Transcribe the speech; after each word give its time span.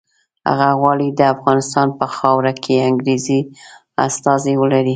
هغه 0.49 0.69
غواړي 0.79 1.07
د 1.11 1.21
افغانستان 1.35 1.87
په 1.99 2.05
خاوره 2.15 2.53
کې 2.63 2.83
انګریزي 2.89 3.39
استازي 4.07 4.53
ولري. 4.57 4.89